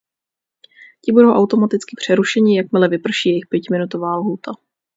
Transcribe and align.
Ti 1.05 1.11
budou 1.11 1.33
automaticky 1.33 1.95
přerušeni, 1.95 2.57
jakmile 2.57 2.87
vyprší 2.87 3.29
jejich 3.29 3.47
pětiminutová 3.49 4.15
lhůta. 4.15 4.51